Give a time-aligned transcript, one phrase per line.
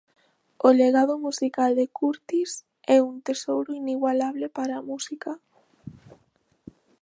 [0.67, 2.51] O legado musical de Curtis
[2.95, 5.31] é un tesouro inigualable para a música.